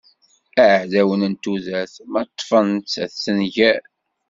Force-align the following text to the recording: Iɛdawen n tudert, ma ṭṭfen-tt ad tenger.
Iɛdawen 0.63 1.21
n 1.31 1.33
tudert, 1.43 1.93
ma 2.11 2.21
ṭṭfen-tt 2.29 2.93
ad 3.03 3.11
tenger. 3.23 3.81